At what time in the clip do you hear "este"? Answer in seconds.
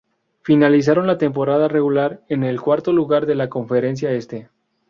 4.11-4.49